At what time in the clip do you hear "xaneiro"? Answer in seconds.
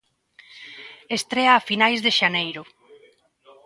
2.19-2.63